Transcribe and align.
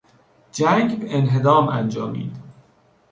جنگ 0.51 0.99
به 0.99 1.17
انهدام 1.17 1.67
انجامید. 1.67 2.35